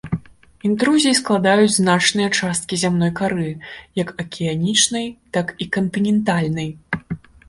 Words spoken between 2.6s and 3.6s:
зямной кары,